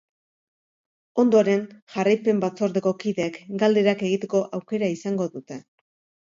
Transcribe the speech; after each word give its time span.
Ondoren, 1.23 1.61
jarraipen 1.97 2.41
batzordeko 2.47 2.95
kideek 3.05 3.39
galderak 3.67 4.05
egiteko 4.11 4.45
aukera 4.61 4.93
izango 4.99 5.33
dute. 5.39 5.63